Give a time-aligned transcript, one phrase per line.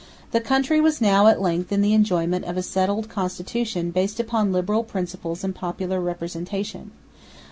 [0.31, 4.51] The country was now at length in the enjoyment of a settled constitution based upon
[4.51, 6.89] liberal principles and popular representation.